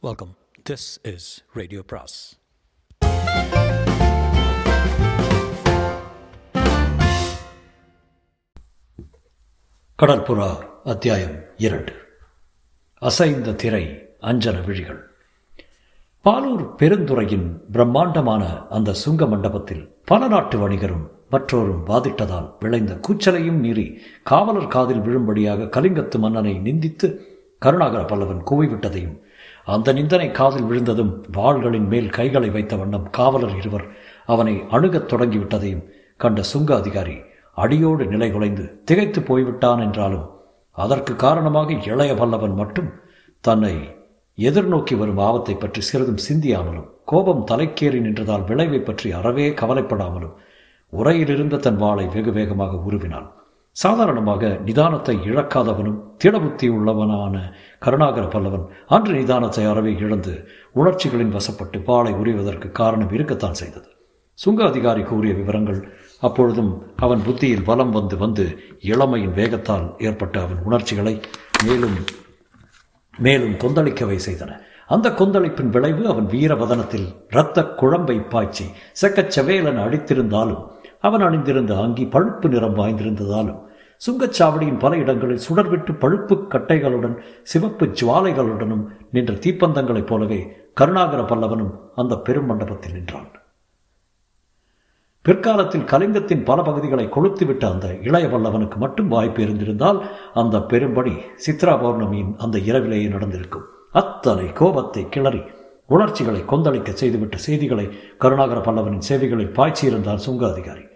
Welcome 0.00 0.36
this 0.70 1.14
is 1.14 1.44
radio 1.52 1.82
பிராஸ் 1.86 2.16
கடற்புறா 9.98 10.48
அத்தியாயம் 10.84 11.36
இரண்டு. 11.56 11.92
அசைந்த 13.02 13.52
திரை 13.52 14.14
அஞ்சன 14.22 14.64
விழிகள். 14.64 15.00
பாலூர் 16.24 16.74
பெருந்துறையின் 16.74 17.62
பிரம்மாண்டமான 17.72 18.66
அந்த 18.68 18.92
சுங்க 18.92 19.26
மண்டபத்தில் 19.26 20.02
பல 20.04 20.28
நாட்டு 20.28 20.58
வணிகரும் 20.58 21.06
மற்றோரும் 21.30 21.82
வாதிட்டதால் 21.86 22.52
விளைந்த 22.58 23.00
கூச்சலையும் 23.08 23.60
மீறி 23.60 24.00
காவலர் 24.22 24.66
காதில் 24.66 25.00
விழும்படியாக 25.00 25.64
கலிங்கத்து 25.64 26.18
மன்னனை 26.18 26.54
நிந்தித்து 26.58 27.20
கருணாகர 27.58 28.02
பல்லவன் 28.02 28.42
கூவிவிட்டதையும் 28.50 29.16
அந்த 29.68 29.92
நிந்தனை 29.92 30.30
காதில் 30.30 30.62
விழுந்ததும் 30.62 31.12
வாள்களின் 31.36 31.86
மேல் 31.86 32.10
கைகளை 32.10 32.50
வைத்த 32.50 32.76
வண்ணம் 32.76 33.10
காவலர் 33.10 33.56
இருவர் 33.56 33.86
அவனை 34.26 34.62
அணுகத் 34.70 35.08
தொடங்கிவிட்டதையும் 35.12 35.86
கண்ட 36.16 36.42
சுங்க 36.42 36.76
அதிகாரி 36.76 37.16
அடியோடு 37.56 38.04
நிலை 38.06 38.30
குலைந்து 38.30 38.82
திகைத்து 38.84 39.20
போய்விட்டான் 39.20 39.80
என்றாலும் 39.80 40.26
அதற்கு 40.72 41.16
காரணமாக 41.16 41.72
இளைய 41.72 42.14
பல்லவன் 42.14 42.54
மட்டும் 42.54 42.90
தன்னை 43.40 43.74
எதிர்நோக்கி 44.38 44.96
வரும் 44.98 45.18
ஆபத்தை 45.18 45.54
பற்றி 45.54 45.80
சிறிதும் 45.80 46.24
சிந்தியாமலும் 46.28 46.90
கோபம் 47.04 47.46
தலைக்கேறி 47.50 48.00
நின்றதால் 48.00 48.44
விளைவை 48.44 48.80
பற்றி 48.80 49.12
அறவே 49.12 49.48
கவலைப்படாமலும் 49.50 50.36
உரையிலிருந்த 50.92 51.56
தன் 51.56 51.76
வாளை 51.76 52.06
வெகு 52.06 52.32
வேகமாக 52.32 52.76
உருவினான். 52.76 53.28
சாதாரணமாக 53.78 54.48
நிதானத்தை 54.66 55.14
இழக்காதவனும் 55.30 55.98
திடபுத்தி 56.22 56.68
உள்ளவனான 56.76 57.34
கருணாகர 57.84 58.24
பல்லவன் 58.24 58.64
அன்று 58.86 59.12
நிதானத்தை 59.14 59.64
அறவே 59.70 59.92
இழந்து 59.98 60.32
உணர்ச்சிகளின் 60.72 61.34
வசப்பட்டு 61.34 61.78
பாலை 61.84 62.12
உரிவதற்கு 62.12 62.68
காரணம் 62.70 63.12
இருக்கத்தான் 63.12 63.58
செய்தது. 63.60 63.88
சுங்க 64.38 64.60
அதிகாரி 64.64 65.02
கூறிய 65.02 65.34
விவரங்கள் 65.34 65.80
அப்பொழுதும் 66.20 66.72
அவன் 66.96 67.22
புத்தியில் 67.26 67.64
வலம் 67.64 67.90
வந்து 67.90 68.16
வந்து 68.16 68.46
இளமையின் 68.92 69.36
வேகத்தால் 69.36 69.86
ஏற்பட்ட 69.98 70.36
அவன் 70.40 70.64
உணர்ச்சிகளை 70.64 71.14
மேலும் 71.64 71.96
மேலும் 73.18 73.56
கொந்தளிக்கவை 73.64 74.18
செய்தன. 74.26 74.50
அந்த 74.86 75.08
கொந்தளிப்பின் 75.10 75.70
விளைவு 75.70 76.02
அவன் 76.08 76.28
வீரவதனத்தில் 76.34 77.08
இரத்த 77.30 77.66
குழம்பை 77.80 78.18
பாய்ச்சி 78.28 78.66
செக்கச் 78.92 79.32
செவேலன் 79.36 79.80
அடித்திருந்தாலும் 79.86 80.62
அவன் 81.00 81.20
அணிந்திருந்த 81.20 81.72
அங்கி 81.80 82.04
பழுப்பு 82.14 82.46
நிறம் 82.48 82.78
வாய்ந்திருந்ததாலும் 82.78 83.58
சுங்கச்சாவடியின் 84.06 84.78
பல 84.78 84.96
இடங்களில் 84.96 85.40
சுடர்விட்டு 85.48 85.98
பழுப்பு 85.98 86.46
கட்டைகளுடன் 86.50 87.16
சிவப்பு 87.42 87.86
ஜுவாலைகளுடனும் 87.86 88.84
நின்ற 89.12 89.34
தீப்பந்தங்களைப் 89.34 90.06
போலவே 90.06 90.56
கருணாகர 90.74 91.22
பல்லவனும் 91.22 91.74
அந்த 91.94 92.16
பெரும் 92.16 92.46
மண்டபத்தில் 92.46 92.92
நின்றான். 92.92 93.30
பிற்காலத்தில் 95.22 95.82
கலிங்கத்தின் 95.82 96.44
பல 96.44 96.62
பகுதிகளை 96.62 97.06
கொளுத்துவிட்ட 97.06 97.72
அந்த 97.72 97.94
இளைய 97.94 98.28
பல்லவனுக்கு 98.28 98.76
மட்டும் 98.76 99.08
வாய்ப்பு 99.08 99.42
இருந்திருந்தால் 99.42 100.02
அந்த 100.34 100.58
பெரும்படி 100.58 101.14
சித்ரா 101.46 101.74
பௌர்ணமியின் 101.82 102.36
அந்த 102.36 102.58
இரவிலேயே 102.58 103.08
நடந்திருக்கும். 103.08 103.66
அத்தனை 103.92 104.52
கோபத்தை 104.52 105.08
கிளறி 105.08 105.42
உணர்ச்சிகளை 105.86 106.40
கொந்தளிக்க 106.40 106.94
செய்துவிட்ட 107.00 107.34
செய்திகளை 107.34 107.88
கருணாகர 108.18 108.60
பல்லவனின் 108.60 109.06
சேவைகளில் 109.10 109.56
பாய்ச்சியிருந்தார் 109.56 110.24
சுங்க 110.28 110.52
அதிகாரி. 110.52 110.87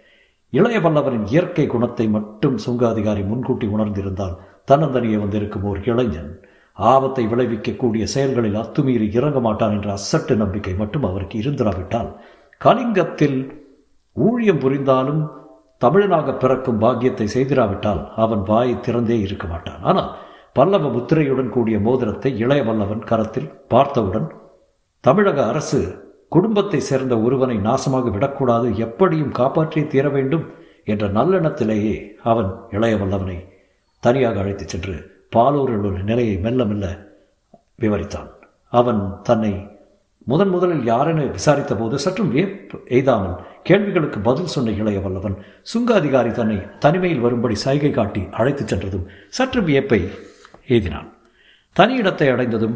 இளைய 0.53 0.79
பல்லவரின் 0.79 1.25
இயற்கை 1.25 1.67
குணத்தை 1.67 2.07
மட்டும் 2.07 2.57
சுங்க 2.57 2.87
அதிகாரி 2.87 3.21
முன்கூட்டி 3.21 3.67
உணர்ந்திருந்தால் 3.67 4.35
தன்னந்தனியே 4.71 5.17
வந்திருக்கும் 5.19 5.63
ஓர் 5.63 5.79
இளைஞன் 5.83 6.31
ஆபத்தை 6.73 7.23
விளைவிக்கக்கூடிய 7.27 8.03
செயல்களில் 8.03 8.55
அத்துமீறி 8.55 9.07
இறங்க 9.11 9.39
மாட்டான் 9.39 9.71
என்ற 9.71 9.89
அசட்டு 9.93 10.35
நம்பிக்கை 10.35 10.73
மட்டும் 10.73 11.03
அவருக்கு 11.03 11.37
இருந்திராவிட்டால் 11.41 12.11
கலிங்கத்தில் 12.57 13.39
ஊழியம் 14.15 14.59
புரிந்தாலும் 14.59 15.23
தமிழனாக 15.81 16.37
பிறக்கும் 16.37 16.77
பாக்கியத்தை 16.77 17.27
செய்திராவிட்டால் 17.33 18.11
அவன் 18.15 18.43
வாயை 18.43 18.75
திறந்தே 18.75 19.19
இருக்க 19.21 19.47
மாட்டான். 19.47 19.81
ஆனால் 19.81 20.15
பல்லவ 20.53 20.89
முத்திரையுடன் 20.89 21.49
கூடிய 21.49 21.79
மோதிரத்தை 21.79 22.37
இளைய 22.37 22.63
வல்லவன் 22.63 23.03
கரத்தில் 23.03 23.51
பார்த்தவுடன் 23.67 24.31
தமிழக 25.03 25.45
அரசு 25.45 25.79
குடும்பத்தை 26.35 26.79
சேர்ந்த 26.89 27.15
ஒருவனை 27.25 27.55
நாசமாக 27.67 28.11
விடக்கூடாது 28.11 28.67
எப்படியும் 28.85 29.35
காப்பாற்றி 29.39 29.81
தீர 29.93 30.05
வேண்டும் 30.15 30.45
என்ற 30.91 31.03
நல்லெண்ணத்திலேயே 31.17 31.95
அவன் 32.31 32.49
இளைய 32.75 32.95
வல்லவனை 33.01 33.37
தனியாக 34.03 34.39
அழைத்துச் 34.43 34.71
சென்று 34.73 34.95
பாலூரில் 35.35 35.85
உள்ள 35.89 35.99
நிலையை 36.09 36.35
மெல்ல 36.45 36.63
மெல்ல 36.71 36.85
விவரித்தான். 37.81 38.29
அவன் 38.73 39.01
தன்னை 39.23 39.53
முதன் 40.27 40.51
முதலில் 40.53 40.85
யாரென 40.91 41.19
விசாரித்த 41.37 41.73
போது 41.75 41.95
சற்றும் 42.03 42.31
வியப்பு 42.33 42.77
எய்தாமல் 42.97 43.35
கேள்விகளுக்கு 43.67 44.19
பதில் 44.27 44.51
சொன்ன 44.53 44.75
இளைய 44.81 44.99
வல்லவன் 45.05 45.35
சுங்க 45.71 45.89
அதிகாரி 45.99 46.31
தன்னை 46.31 46.57
தனிமையில் 46.83 47.23
வரும்படி 47.25 47.55
சைகை 47.65 47.91
காட்டி 47.91 48.21
அழைத்துச் 48.39 48.71
சென்றதும் 48.71 49.07
சற்று 49.37 49.61
வியப்பை 49.69 50.01
எய்தினான். 50.73 51.09
தனி 51.75 51.93
இடத்தை 52.01 52.27
அடைந்ததும் 52.33 52.75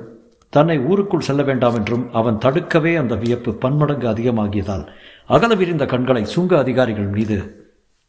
தன்னை 0.49 0.79
ஊருக்குள் 0.79 1.19
செல்ல 1.19 1.43
வேண்டாம் 1.43 1.75
என்றும் 1.75 2.13
அவன் 2.13 2.37
தடுக்கவே 2.37 2.95
அந்த 2.95 3.15
வியப்பு 3.15 3.53
பன்மடங்கு 3.53 4.07
அதிகமாகியதால் 4.07 4.85
அகல 5.25 5.55
விரிந்த 5.55 5.85
கண்களை 5.85 6.25
சுங்க 6.25 6.57
அதிகாரிகள் 6.57 7.07
மீது 7.07 7.37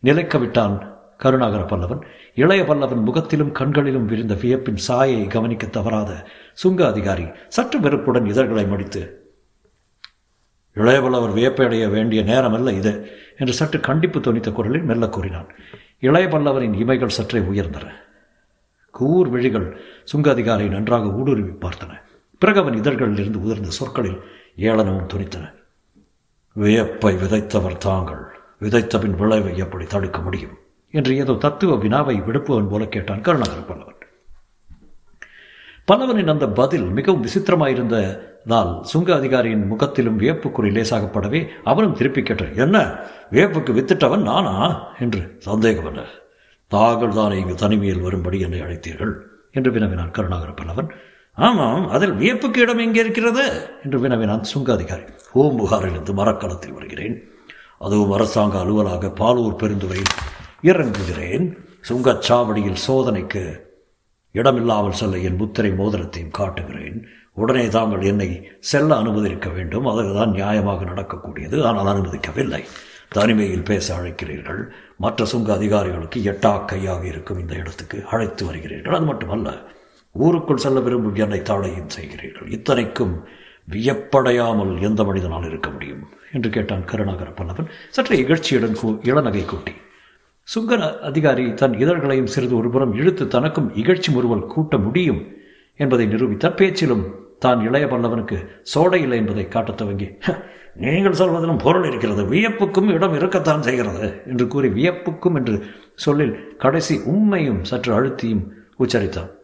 நிலைக்க 0.00 0.38
விட்டான் 0.38 0.96
கருணாகர 1.16 1.62
பல்லவன். 1.62 2.02
இளைய 2.34 2.62
பல்லவன் 2.62 3.02
முகத்திலும் 3.02 3.52
கண்களிலும் 3.52 4.06
விரிந்த 4.06 4.34
வியப்பின் 4.34 4.82
சாயை 4.88 5.26
கவனிக்க 5.26 5.66
தவறாத 5.66 6.10
சுங்க 6.52 6.86
அதிகாரி 6.86 7.26
சற்று 7.48 7.80
வெறுப்புடன் 7.80 8.26
இதழ்களை 8.26 8.66
மடித்து 8.66 9.02
இளையபல்லவர் 10.76 11.36
வியப்படைய 11.38 11.90
வேண்டிய 11.90 12.22
நேரமல்ல 12.22 12.72
இது 12.72 12.92
என்று 13.38 13.52
சற்று 13.52 13.80
கண்டிப்பு 13.80 14.18
துணித்த 14.20 14.52
குரலில் 14.52 14.82
மெல்ல 14.82 15.08
கூறினான். 15.08 15.48
இளையபல்லவரின் 16.00 16.76
இமைகள் 16.82 17.16
சற்றே 17.16 17.40
உயர்ந்தன. 17.40 17.86
கூர் 18.90 19.28
விழிகள் 19.28 19.80
சுங்க 20.04 20.30
அதிகாரியை 20.30 20.72
நன்றாக 20.72 21.06
ஊடுருவி 21.06 21.50
பார்த்தன. 21.50 22.06
பிறகு 22.38 22.60
அவன் 22.60 22.74
இதழ்களில் 22.74 23.18
இருந்து 23.18 23.38
உதிர்ந்த 23.38 23.68
சொற்களில் 23.68 24.20
ஏளனமும் 24.56 25.06
துணித்தன. 25.14 25.54
வியப்பை 26.52 27.14
விதைத்தவர் 27.14 27.76
தாங்கள். 27.76 28.22
விதைத்தபின் 28.60 29.16
விளைவை 29.16 29.56
எப்படி 29.56 29.84
தடுக்க 29.84 30.20
முடியும்? 30.20 30.58
என்று 30.90 31.16
ஏதோ 31.16 31.32
தத்துவ 31.32 31.76
வினாவை 31.76 32.20
விடுப்பவன் 32.20 32.68
போல 32.68 32.86
கேட்டான் 32.86 33.20
கருணாகர 33.20 33.60
பல்லவன். 33.60 33.96
பல்லவனின் 35.92 36.30
அந்த 36.30 36.48
பதில் 36.48 36.82
மிகவும் 36.82 37.24
விசித்திரமாயிருந்ததால் 37.24 38.80
சுங்க 38.80 39.14
அதிகாரியின் 39.14 39.66
முகத்திலும் 39.66 40.20
வியப்புக்குறி 40.20 40.70
லேசாகப்படவே 40.70 41.48
அவனும் 41.64 41.94
திருப்பி 41.94 42.22
கேட்டான். 42.22 42.56
என்ன? 42.56 42.98
வியப்புக்கு 43.30 43.72
வித்திட்டவன் 43.72 44.22
நானா? 44.22 44.84
என்று 44.98 45.38
சந்தேகமல்ல 45.44 46.04
தாங்கள் 46.66 47.14
தானே 47.14 47.38
இங்கு 47.38 47.54
தனிமையில் 47.54 48.00
வரும்படி 48.00 48.40
என்னை 48.40 48.60
அழைத்தீர்கள்? 48.60 49.12
என்று 49.52 49.70
வினவினான் 49.70 50.10
கருணாகர 50.10 50.50
பல்லவன். 50.50 50.90
ஆமாம் 51.38 51.88
அதில் 51.88 52.12
வியப்புக்கு 52.12 52.56
இடம் 52.56 52.78
எங்கே 52.78 53.00
இருக்கிறது? 53.00 53.70
என்று 53.84 54.00
வினவினான் 54.00 54.42
சுங்க 54.42 54.72
அதிகாரி 54.72 55.02
பூம்புகாரிலிருந்து 55.34 56.12
மரக்களத்தில் 56.12 56.72
வருகிறேன். 56.72 57.28
அதுவும் 57.78 58.10
அரசாங்க 58.10 58.58
அலுவலாக 58.58 59.08
பாலூர் 59.08 59.56
பெருந்துறையில் 59.56 60.14
இறங்குகிறேன். 60.62 61.56
சுங்கச்சாவடியில் 61.88 62.84
சோதனைக்கு 62.86 63.66
இடமில்லாமல் 64.30 64.92
செல்ல 64.92 65.18
என் 65.18 65.36
முத்திரை 65.36 65.70
மோதிரத்தையும் 65.70 66.30
காட்டுகிறேன். 66.30 67.06
உடனே 67.32 67.68
தாங்கள் 67.68 68.02
என்னை 68.02 68.48
செல்ல 68.60 68.96
அனுமதிக்க 68.96 69.48
வேண்டும். 69.48 69.86
அதுதான் 69.86 70.30
நியாயமாக 70.30 70.84
நடக்கக்கூடியது. 70.84 71.64
ஆனால் 71.64 71.86
அனுமதிக்கவில்லை. 71.86 72.62
தனிமையில் 73.08 73.62
பேச 73.62 73.96
அழைக்கிறீர்கள். 73.96 74.68
மற்ற 74.96 75.24
சுங்க 75.24 75.52
அதிகாரிகளுக்கு 75.52 76.20
எட்டா 76.20 76.64
கையாக 76.64 77.06
இருக்கும் 77.06 77.38
இந்த 77.38 77.54
இடத்துக்கு 77.54 78.04
அழைத்து 78.10 78.52
வருகிறீர்கள். 78.52 78.94
அது 78.94 79.04
மட்டுமல்ல. 79.04 79.76
ஊருக்குள் 80.12 80.56
செல்ல 80.56 80.80
விரும்பும் 80.80 81.14
என்னை 81.14 81.38
தாழையும் 81.38 81.88
செய்கிறீர்கள். 81.98 82.52
இத்தனைக்கும் 82.52 83.24
வியப்படையாமல் 83.70 84.80
எந்த 84.80 85.04
மனிதனால் 85.04 85.44
இருக்க 85.44 85.70
முடியும்? 85.70 86.08
என்று 86.32 86.50
கேட்டான் 86.50 86.84
கருணாகர 86.84 87.30
பல்லவன். 87.30 87.66
சற்று 87.90 88.16
இகழ்ச்சியுடன் 88.16 88.76
இளநகை 88.82 89.44
கூட்டி. 89.44 89.72
சுங்க 90.42 91.00
அதிகாரி 91.00 91.54
தன் 91.54 91.72
இதழ்களையும் 91.72 92.24
சிறிது 92.24 92.56
ஒருபுறம் 92.56 92.94
இழுத்து 92.94 93.26
தனக்கும் 93.26 93.72
இகழ்ச்சி 93.74 94.10
முறுவல் 94.10 94.46
கூட்ட 94.46 94.78
முடியும் 94.78 95.26
என்பதை 95.76 96.06
நிரூபித்தார். 96.06 96.54
பேச்சிலும் 96.54 97.14
தான் 97.38 97.60
இளைய 97.60 97.86
பல்லவனுக்கு 97.86 98.46
சோடை 98.62 99.00
இல்லை 99.00 99.18
என்பதை 99.18 99.48
காட்டத் 99.48 99.76
துவங்கி 99.76 100.08
நீங்கள் 100.74 101.12
சொல்வதிலும் 101.12 101.56
பொருள் 101.56 101.86
இருக்கிறது. 101.86 102.22
வியப்புக்கும் 102.24 102.88
இடம் 102.88 103.14
இருக்கத்தான் 103.14 103.62
செய்கிறது 103.62 104.22
என்று 104.26 104.46
கூறி 104.46 104.68
வியப்புக்கும் 104.68 105.34
என்று 105.34 105.64
சொல்லில் 105.94 106.56
கடைசி 106.56 107.00
உண்மையும் 107.04 107.64
சற்று 107.64 108.00
அழுத்தியும் 108.00 108.48
உச்சரித்தான். 108.78 109.36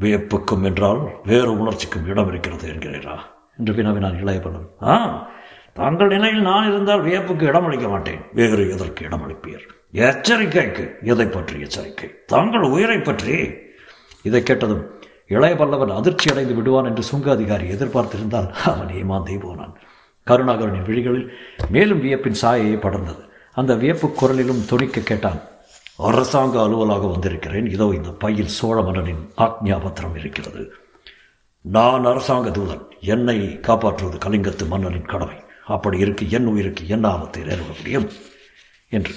வியப்புக்கும் 0.00 0.62
என்றால் 0.62 1.00
வேறு 1.24 1.58
உணர்ச்சிக்கும் 1.58 2.06
இடம் 2.06 2.28
இருக்கிறது 2.28 2.68
என்கிறீரா? 2.68 3.16
என்று 3.58 3.72
வினவினார் 3.72 4.20
இளைய 4.20 4.40
ஆ 4.82 5.28
தாங்கள் 5.72 6.06
நிலையில் 6.06 6.40
நான் 6.40 6.68
இருந்தால் 6.68 7.02
வியப்புக்கு 7.02 7.46
இடமளிக்க 7.46 7.88
மாட்டேன். 7.88 8.20
வேறு 8.32 8.70
எதற்கு 8.70 9.04
இடமளிப்பீர் 9.04 9.64
எச்சரிக்கைக்கு 9.92 10.84
எதை 11.02 11.26
பற்றி 11.26 11.60
எச்சரிக்கை? 11.60 12.10
தாங்கள் 12.26 12.60
உயிரை 12.60 12.98
பற்றி. 12.98 13.50
இதை 14.22 14.42
கேட்டதும் 14.42 14.84
இளைய 15.26 15.54
பல்லவன் 15.54 15.94
அதிர்ச்சி 15.94 16.30
அடைந்து 16.30 16.54
விடுவான் 16.54 16.84
என்று 16.84 17.02
சுங்க 17.02 17.30
அதிகாரி 17.30 17.68
எதிர்பார்த்திருந்தால் 17.68 18.48
அவன் 18.52 18.88
ஏமாந்தே 18.88 19.40
போனான். 19.40 19.74
கருணாகரனின் 20.26 20.86
விழிகளில் 20.86 21.32
மேலும் 21.70 22.02
வியப்பின் 22.02 22.40
சாயையே 22.42 22.76
படர்ந்தது. 22.76 23.22
அந்த 23.54 23.74
வியப்பு 23.74 24.08
குரலிலும் 24.08 24.66
துணிக்க 24.66 25.00
கேட்டான். 25.00 25.40
அரசாங்க 25.96 26.60
அலுவலாக 26.60 27.10
வந்திருக்கிறேன். 27.10 27.66
இதோ 27.66 27.92
இந்த 27.94 28.08
பையில் 28.08 28.48
சோழ 28.48 28.82
மன்னனின் 28.82 29.30
ஆக்ஞா 29.36 29.82
பத்திரம் 29.82 30.16
இருக்கிறது. 30.16 30.72
நான் 31.60 32.04
அரசாங்க 32.04 32.48
தூதன். 32.48 32.88
என்னை 33.00 33.60
காப்பாற்றுவது 33.60 34.18
கலிங்கத்து 34.18 34.66
மன்னனின் 34.66 35.04
கடமை. 35.04 35.34
அப்படி 35.64 35.98
இருக்கு 35.98 36.30
என் 36.30 36.46
உயிருக்கு 36.46 36.88
என்ன 36.88 37.08
ஆபத்தை? 37.08 37.42
நேரிட 37.42 37.76
முடியும்? 37.76 38.08
என்று. 38.88 39.14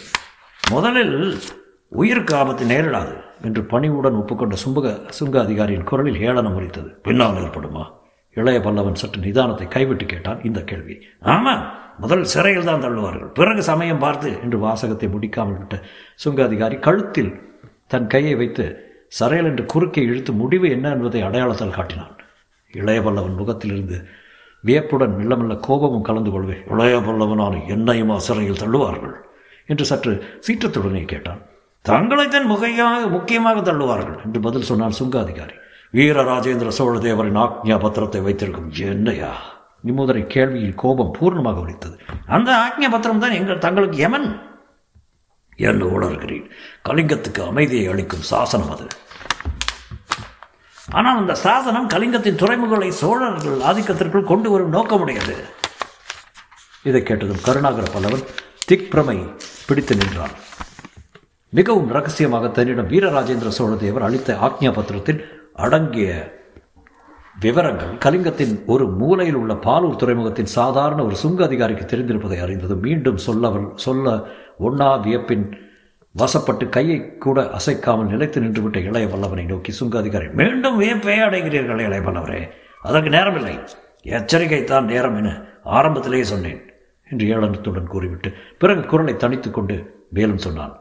முதலில் 0.69 1.39
உயிருக்கு 1.87 2.35
ஆபத்து 2.35 2.65
நேரிடாது 2.65 3.23
என்று 3.41 3.65
பணிவுடன் 3.65 4.13
ஒப்புக்கொண்ட 4.13 4.55
சும்பக 4.55 5.09
சுங்க 5.09 5.39
அதிகாரியின் 5.39 5.83
குரலில் 5.83 6.21
ஏளனம் 6.21 6.59
முறித்தது 6.59 6.89
பின்னால் 7.01 7.35
ஏற்படுமா? 7.35 7.97
இளைய 8.37 8.57
பல்லவன் 8.65 8.99
சற்று 9.01 9.19
நிதானத்தை 9.25 9.67
கைவிட்டு 9.75 10.05
கேட்டான் 10.05 10.43
இந்த 10.47 10.59
கேள்வி. 10.69 10.95
ஆமாம் 11.35 11.63
முதல் 12.03 12.23
சிறையில் 12.33 12.67
தான் 12.69 12.83
தள்ளுவார்கள். 12.85 13.31
பிறகு 13.37 13.61
சமயம் 13.69 14.03
பார்த்து 14.03 14.29
என்று 14.43 14.57
வாசகத்தை 14.65 15.07
முடிக்காமல் 15.15 15.59
விட்ட 15.61 15.77
சுங்க 16.23 16.39
அதிகாரி 16.43 16.75
கழுத்தில் 16.87 17.31
தன் 17.93 18.09
கையை 18.13 18.33
வைத்து 18.41 18.65
சரையல் 19.19 19.49
என்று 19.51 19.63
குறுக்கே 19.73 20.01
இழுத்து 20.09 20.31
முடிவு 20.41 20.67
என்ன 20.75 20.87
என்பதை 20.95 21.21
அடையாளத்தால் 21.27 21.77
காட்டினான். 21.77 22.15
இளைய 22.73 22.99
பல்லவன் 23.05 23.39
முகத்திலிருந்து 23.41 23.97
வியப்புடன் 24.63 25.15
மெல்ல 25.17 25.33
மெல்ல 25.39 25.53
கோபமும் 25.67 26.07
கலந்து 26.07 26.31
கொள்வேன் 26.31 26.63
இளைய 26.73 26.95
பல்லவனான 27.07 27.61
என்னையும் 27.75 28.13
சிறையில் 28.27 28.61
தள்ளுவார்கள் 28.63 29.15
என்று 29.69 29.85
சற்று 29.91 30.13
சீற்றத்துடனே 30.47 31.03
கேட்டான். 31.13 31.41
தங்களைத்தான் 31.85 32.49
முகையாக 32.51 33.07
முக்கியமாக 33.15 33.59
தள்ளுவார்கள் 33.69 34.17
என்று 34.25 34.39
பதில் 34.47 34.69
சொன்னான் 34.69 34.97
சுங்க 34.99 35.15
அதிகாரி 35.25 35.55
வீர 35.91 36.23
ராஜேந்திர 36.23 36.67
சோழ 36.67 36.99
தேவரின் 36.99 37.39
ஆக்ஞா 37.43 37.77
பத்திரத்தை 37.83 38.21
வைத்திருக்கும் 38.21 38.71
என்னையா 38.71 39.31
நிமுதரை 39.87 40.21
கேள்வியில் 40.33 40.75
கோபம் 40.75 41.13
பூர்ணமாக 41.19 41.59
ஒலித்தது. 41.59 41.99
அந்த 42.25 42.49
ஆக்ஞா 42.55 42.89
பத்திரம் 42.89 43.19
தான் 43.19 43.31
எங்கள் 43.31 43.57
தங்களுக்கு 43.57 43.97
யமன். 43.97 44.41
என்று 45.55 45.99
உணர்கிறேன். 45.99 46.49
கலிங்கத்துக்கு 46.89 47.47
அமைதியை 47.47 47.87
அளிக்கும் 47.87 48.21
சாசனம் 48.21 48.69
அது. 48.69 48.87
ஆனால் 50.91 51.17
அந்த 51.17 51.35
சாசனம் 51.35 51.89
கலிங்கத்தின் 51.89 52.39
துறைமுகங்களை 52.43 52.89
சோழர்கள் 52.89 53.59
ஆதிக்கத்திற்குள் 53.59 54.23
கொண்டு 54.23 54.51
வரும் 54.51 54.73
நோக்கமுடையது. 54.73 55.35
இதை 56.83 57.03
கேட்டதும் 57.03 57.43
கருணாகர 57.43 57.87
பல்லவன் 57.93 58.25
திக்பிரமை 58.71 59.35
பிடித்து 59.67 59.95
நின்றான். 59.95 60.31
மிகவும் 61.49 61.87
ரகசியமாக 61.87 62.47
தன்னிடம் 62.47 62.89
வீரராஜேந்திர 62.89 63.51
சோழதேவர் 63.57 64.07
அளித்த 64.09 64.37
ஆக்ஞா 64.41 64.71
பத்திரத்தின் 64.71 65.21
அடங்கிய 65.63 66.09
விவரங்கள் 67.35 67.91
கலிங்கத்தின் 68.05 68.55
ஒரு 68.65 68.85
மூலையில் 68.99 69.39
உள்ள 69.41 69.53
பாலூர் 69.53 70.01
துறைமுகத்தின் 70.01 70.53
சாதாரண 70.57 71.03
ஒரு 71.05 71.15
சுங்க 71.15 71.43
அதிகாரிக்கு 71.43 71.85
தெரிந்திருப்பதை 71.85 72.37
அறிந்தது 72.41 72.75
மீண்டும் 72.75 73.19
சொல்லவள் 73.27 73.67
சொல்ல 73.75 74.13
ஒன்னா 74.59 74.89
வியப்பின் 75.05 75.45
வசப்பட்டு 76.15 76.65
கையை 76.69 76.97
கூட 77.17 77.39
அசைக்காமல் 77.57 78.11
நிலைத்து 78.13 78.41
நின்றுவிட்ட 78.41 78.77
இளைய 78.89 79.07
வல்லவனை 79.07 79.45
நோக்கி 79.45 79.71
சுங்க 79.71 79.97
அதிகாரி 79.97 80.27
மீண்டும் 80.41 80.79
வியப்பே 80.81 81.17
அடைகிறீர்கள் 81.27 81.85
இளைய 81.87 82.01
வல்லவரே. 82.07 82.41
அதற்கு 82.81 83.09
நேரமில்லை. 83.09 83.55
எச்சரிக்கை 84.01 84.63
தான் 84.63 84.85
நேரம் 84.85 85.17
என 85.17 85.29
ஆரம்பத்திலேயே 85.77 86.23
சொன்னேன் 86.23 86.61
என்று 87.09 87.25
ஏளனத்துடன் 87.33 87.91
கூறிவிட்டு 87.93 88.31
பிறகு 88.59 88.81
குரலை 88.85 89.15
தனித்து 89.15 89.51
கொண்டு 89.51 89.77
மேலும் 90.09 90.43
சொன்னான். 90.45 90.73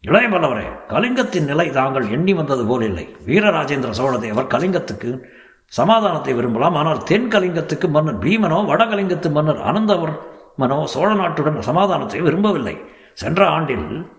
இளைய 0.00 0.28
வல்லவரே 0.28 0.64
கலிங்கத்தின் 0.88 1.44
நிலை 1.44 1.70
தாங்கள் 1.70 2.08
எண்ணி 2.08 2.34
வந்தது 2.34 2.66
போல் 2.66 2.82
இல்லை. 2.82 3.16
வீரராஜேந்திர 3.26 3.90
சோழதேவர் 3.90 4.46
கலிங்கத்துக்கு 4.46 5.22
சமாதானத்தை 5.66 6.34
விரும்பலாம். 6.34 6.74
ஆனால் 6.74 7.02
தென் 7.02 7.28
கலிங்கத்துக்கு 7.28 7.88
மன்னர் 7.88 8.18
பீமனோ 8.18 8.58
வடகலிங்கத்து 8.64 9.30
மன்னர் 9.30 9.56
அனந்தவர் 9.56 10.18
மனோ 10.56 10.86
சோழ 10.86 11.14
நாட்டுடன் 11.14 11.58
சமாதானத்தை 11.58 12.20
விரும்பவில்லை. 12.20 12.76
சென்ற 13.12 13.48
ஆண்டில் 13.48 14.10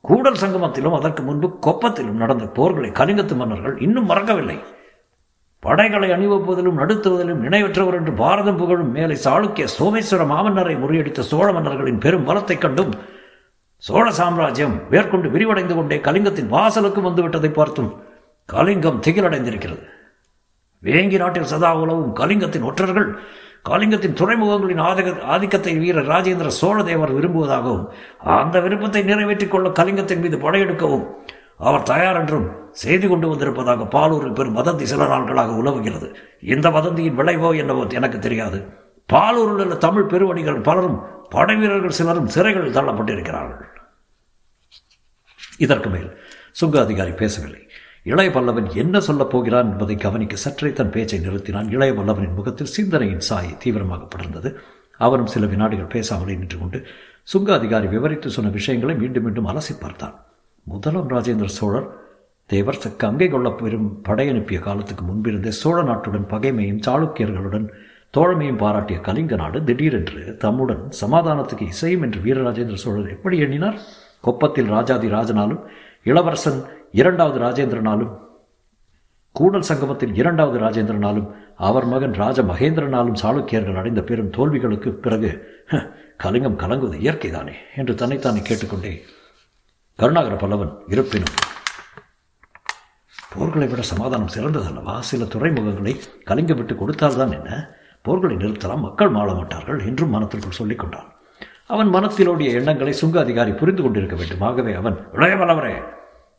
கூடல் 0.00 0.40
சங்கமத்திலும் 0.40 0.94
அதற்கு 0.94 1.22
முன்பு 1.22 1.58
கொப்பத்திலும் 1.66 2.20
நடந்த 2.22 2.44
போர்களை 2.44 2.90
கலிங்கத்து 2.90 3.36
மன்னர்கள் 3.36 3.78
இன்னும் 3.78 4.06
மறக்கவில்லை. 4.06 4.58
படைகளை 5.60 6.10
அணிவப்பதிலும் 6.10 6.78
நடுத்துவதிலும் 6.78 7.42
நினைவற்றவர் 7.44 7.94
என்று 7.94 8.12
பாரதம் 8.12 8.56
புகழும் 8.56 8.90
மேலே 8.90 9.14
சாளுக்கிய 9.14 9.66
சோமேஸ்வர 9.78 10.24
மாமன்னரை 10.24 10.74
முறியடித்த 10.78 11.20
சோழ 11.20 11.52
மன்னர்களின் 11.52 11.98
பெரும் 11.98 12.24
பலத்தைக் 12.24 12.60
கண்டும் 12.60 12.90
சோழ 13.82 14.06
சாம்ராஜ்யம் 14.10 14.74
மேற்கொண்டு 14.90 15.28
விரிவடைந்து 15.28 15.74
கொண்டே 15.74 15.96
கலிங்கத்தின் 16.06 16.48
வாசலுக்கும் 16.54 17.06
வந்துவிட்டதை 17.08 17.50
பார்த்தும் 17.52 17.90
கலிங்கம் 18.48 19.02
திகிலடைந்திருக்கிறது. 19.06 19.84
வேங்கி 20.82 21.18
நாட்டில் 21.18 21.50
சதா 21.52 21.70
உலவும் 21.82 22.14
கலிங்கத்தின் 22.14 22.66
ஒற்றர்கள் 22.70 23.08
கலிங்கத்தின் 23.68 24.16
துறைமுகங்களின் 24.20 24.82
ஆதிக்க 24.88 25.22
ஆதிக்கத்தை 25.34 25.72
வீரர் 25.78 26.08
ராஜேந்திர 26.08 26.46
சோழ 26.46 26.82
தேவர் 26.82 27.14
விரும்புவதாகவும் 27.16 27.86
அந்த 28.38 28.60
விருப்பத்தை 28.60 29.02
நிறைவேற்றிக் 29.02 29.50
கொள்ள 29.50 29.68
கலிங்கத்தின் 29.68 30.22
மீது 30.24 30.36
படையெடுக்கவும் 30.36 31.04
அவர் 31.58 31.82
தயார் 31.82 32.16
என்றும் 32.16 32.46
செய்தி 32.72 33.06
கொண்டு 33.08 33.28
வந்திருப்பதாக 33.28 33.86
பாலூரில் 33.94 34.32
பெரும் 34.32 34.58
வதந்தி 34.58 34.82
சில 34.82 35.06
நாட்களாக 35.06 35.54
உலவுகிறது. 35.62 36.08
இந்த 36.54 36.68
வதந்தியின் 36.70 37.18
விளைவோ 37.20 37.50
என்னவோ 37.56 37.86
எனக்கு 38.00 38.18
தெரியாது. 38.18 38.60
பாலூரில் 39.12 39.62
உள்ள 39.64 39.74
தமிழ் 39.86 40.10
பெருவணிகள் 40.12 40.60
பலரும் 40.60 40.98
படை 41.30 41.56
வீரர்கள் 41.56 41.90
சிலரும் 41.90 42.28
சிறைகளில் 42.28 42.74
தள்ளப்பட்டிருக்கிறார்கள். 42.74 43.64
இதற்கு 45.58 45.90
மேல் 45.90 46.16
சுங்க 46.50 46.80
அதிகாரி 46.80 47.10
பேசவில்லை. 47.10 47.68
இளைய 48.02 48.30
பல்லவன் 48.30 48.74
என்ன 48.74 49.00
சொல்லப் 49.00 49.30
போகிறான் 49.30 49.70
என்பதை 49.72 49.96
கவனிக்க 49.96 50.36
சற்றே 50.36 50.72
தன் 50.72 50.90
பேச்சை 50.90 51.18
நிறுத்தினான். 51.18 51.70
இளைய 51.70 51.94
பல்லவனின் 51.94 52.34
முகத்தில் 52.34 52.66
சிந்தனையின் 52.66 53.20
சாயை 53.20 53.56
தீவிரமாக 53.56 54.08
படர்ந்தது. 54.16 54.54
அவரும் 54.98 55.26
சில 55.26 55.46
வினாடிகள் 55.46 55.92
பேசாமலே 55.94 56.38
நின்று 56.38 56.58
கொண்டு 56.58 56.86
சுங்க 57.22 57.54
அதிகாரி 57.54 57.86
விவரித்து 57.86 58.30
சொன்ன 58.30 58.50
விஷயங்களை 58.50 58.94
மீண்டும் 58.94 59.22
மீண்டும் 59.22 59.46
அலசி 59.46 59.80
பார்த்தான். 59.80 60.24
முதலாம் 60.62 61.10
ராஜேந்திர 61.10 61.44
சோழர் 61.44 62.06
தேவர் 62.46 62.96
கங்கை 62.96 63.28
கொள்ள 63.28 63.50
பெரும் 63.50 64.02
படையனுப்பிய 64.08 64.58
காலத்துக்கு 64.58 65.04
முன்பிருந்தே 65.04 65.50
சோழ 65.50 65.82
நாட்டுடன் 65.82 66.28
பகைமையும் 66.28 66.80
சாளுக்கியர்களுடன் 66.86 67.68
தோழமையும் 68.10 68.56
பாராட்டிய 68.56 69.00
கலிங்க 69.00 69.36
நாடு 69.36 69.64
திடீரென்று 69.64 70.36
தம்முடன் 70.36 70.88
சமாதானத்துக்கு 71.00 71.60
இசையும் 71.60 72.02
என்று 72.02 72.20
வீரராஜேந்திர 72.20 72.74
சோழர் 72.74 73.10
எப்படி 73.10 73.38
எண்ணினார்? 73.38 73.78
கொப்பத்தில் 74.24 74.66
ராஜாதி 74.66 75.08
ராஜனாலும் 75.08 75.60
இளவரசன் 76.04 76.62
இரண்டாவது 76.92 77.38
ராஜேந்திரனாலும் 77.40 78.18
கூடல் 79.32 79.62
சங்கமத்தில் 79.62 80.14
இரண்டாவது 80.14 80.58
ராஜேந்திரனாலும் 80.60 81.34
அவர் 81.56 81.86
மகன் 81.86 82.14
ராஜ 82.14 82.42
மகேந்திரனாலும் 82.42 83.20
சாளுக்கியர்கள் 83.22 83.76
அடைந்த 83.76 84.02
பெரும் 84.02 84.30
தோல்விகளுக்கு 84.30 84.90
பிறகு 84.90 85.30
கலிங்கம் 86.16 86.58
கலங்குவது 86.58 86.96
இயற்கைதானே? 86.98 87.54
என்று 87.76 87.94
தன்னைத்தானே 87.94 88.42
கேட்டுக்கொண்டே 88.42 89.04
கருணாகர 89.98 90.34
பல்லவன் 90.34 90.72
இருப்பினும் 90.88 91.36
போர்களை 93.34 93.68
விட 93.68 93.82
சமாதானம் 93.82 94.34
சிறந்ததல்லவா? 94.34 94.98
சில 94.98 95.24
துறைமுகங்களை 95.24 96.00
கலிங்க 96.24 96.54
விட்டு 96.54 96.74
கொடுத்தால்தான் 96.74 97.32
என்ன? 97.32 97.77
போர்களை 98.02 98.36
நிறுத்தலாம் 98.36 98.84
மக்கள் 98.86 99.08
மாள 99.08 99.32
மாட்டார்கள் 99.32 99.80
என்றும் 99.84 100.14
மனத்திற்குள் 100.14 100.58
சொல்லிக் 100.60 100.78
கொண்டான். 100.78 101.08
அவன் 101.66 101.94
மனத்திலோடைய 101.94 102.50
எண்ணங்களை 102.52 102.92
சுங்க 102.92 103.20
அதிகாரி 103.20 103.52
புரிந்து 103.52 103.82
கொண்டிருக்க 103.82 104.16
வேண்டும். 104.16 104.40
ஆகவே 104.40 104.72
அவன் 104.72 104.98
இளையவளவரே 105.12 105.74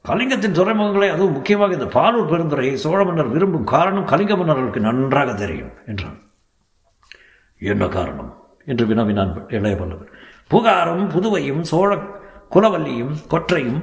கலிங்கத்தின் 0.07 0.57
துறைமுகங்களை 0.57 1.07
அதுவும் 1.09 1.33
முக்கியமாக 1.33 1.73
இந்த 1.73 1.85
பாலூர் 1.85 2.31
பெருந்துறையை 2.31 2.73
சோழ 2.73 3.03
மன்னர் 3.03 3.27
விரும்பும் 3.27 3.63
காரணம் 3.63 4.05
கலிங்க 4.05 4.35
மன்னர்களுக்கு 4.37 4.79
நன்றாக 4.79 5.33
தெரியும் 5.33 5.71
என்றான். 5.85 6.17
என்ன 7.59 7.87
காரணம்? 7.87 8.37
என்று 8.65 8.85
வினவினான் 8.85 9.45
இளையவல்லவர் 9.47 10.09
புகாரும் 10.49 11.05
புதுவையும் 11.09 11.61
சோழ 11.61 11.97
குலவல்லியும் 12.51 13.13
கொற்றையும் 13.29 13.81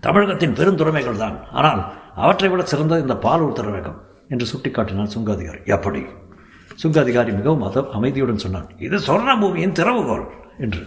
தமிழகத்தின் 0.00 0.52
பெருந்துறைமைகள் 0.52 1.16
தான் 1.16 1.36
ஆனால் 1.52 1.92
அவற்றை 2.14 2.48
விட 2.50 2.62
சிறந்தது 2.64 3.00
இந்த 3.00 3.14
பாலூர் 3.14 3.52
துறைமுகம். 3.52 3.98
என்று 4.32 4.46
சுட்டிக்காட்டினான் 4.52 5.12
சுங்காதிகாரி. 5.16 5.66
எப்படி? 5.66 6.02
சுங்காதிகாரி 6.82 7.32
மிகவும் 7.38 7.62
அத 7.62 7.86
அமைதியுடன் 7.92 8.42
சொன்னான். 8.44 8.68
இது 8.78 8.96
சொர்ண 8.96 9.40
பூமியின் 9.40 9.72
திறவுகோல் 9.72 10.26
என்று. 10.58 10.82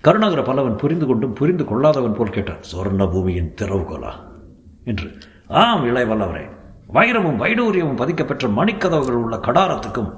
கருணாகர 0.00 0.42
பல்லவன் 0.42 0.76
புரிந்து 0.76 1.06
கொண்டும் 1.06 1.32
புரிந்து 1.32 1.64
கொள்ளாதவன் 1.64 2.16
போல் 2.18 2.34
கேட்டான். 2.36 2.60
சொர்ண 2.72 3.12
பூமியின் 3.12 3.54
திறவுகோலா 3.60 4.12
என்று. 4.84 5.08
ஆம் 5.48 5.84
இளைய 5.84 6.14
வல்லவரே 6.14 6.44
வைரமும் 6.94 7.40
வைடூரியமும் 7.42 8.00
பதிக்கப்பெற்ற 8.00 8.48
மணிக்கதவுகள் 8.48 9.18
உள்ள 9.22 9.36
கடாரத்துக்கும் 9.36 10.10